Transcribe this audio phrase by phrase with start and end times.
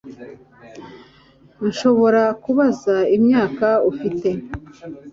[1.67, 4.29] Nshobora kubaza imyaka ufite